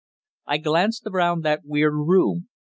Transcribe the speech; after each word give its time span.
I 0.47 0.57
glanced 0.57 1.03
around 1.05 1.41
that 1.43 1.63
weird 1.63 1.93
room. 1.93 2.47